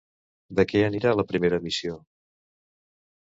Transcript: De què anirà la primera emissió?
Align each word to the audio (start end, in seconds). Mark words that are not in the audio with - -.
De 0.59 0.63
què 0.69 0.81
anirà 0.85 1.11
la 1.19 1.25
primera 1.33 1.59
emissió? 1.63 1.97